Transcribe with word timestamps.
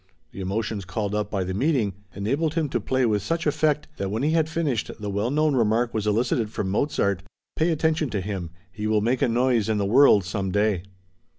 The 0.31 0.41
emotions 0.41 0.83
called 0.83 1.13
up 1.13 1.29
by 1.29 1.43
the 1.43 1.53
meeting 1.53 1.93
enabled 2.15 2.55
him 2.55 2.69
to 2.69 2.79
play 2.81 3.05
with 3.05 3.21
such 3.21 3.45
effect 3.45 3.87
that 3.97 4.09
when 4.09 4.23
he 4.23 4.31
had 4.31 4.49
finished, 4.49 4.89
the 4.99 5.11
well 5.11 5.29
known 5.29 5.55
remark 5.55 5.93
was 5.93 6.07
elicited 6.07 6.49
from 6.49 6.71
Mozart: 6.71 7.21
"Pay 7.55 7.69
attention 7.69 8.09
to 8.09 8.19
him. 8.19 8.49
He 8.71 8.87
will 8.87 9.01
make 9.01 9.21
a 9.21 9.27
noise 9.29 9.69
in 9.69 9.77
the 9.77 9.85
world 9.85 10.23
some 10.23 10.49
day." 10.51 10.81